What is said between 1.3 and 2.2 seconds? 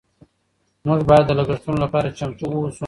لګښتونو لپاره